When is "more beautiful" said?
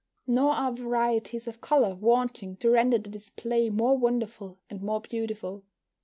4.81-5.63